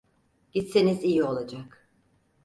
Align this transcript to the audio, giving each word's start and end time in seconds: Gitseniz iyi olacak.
Gitseniz 0.51 1.03
iyi 1.03 1.23
olacak. 1.23 1.89